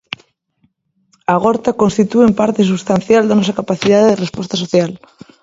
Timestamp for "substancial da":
2.71-3.37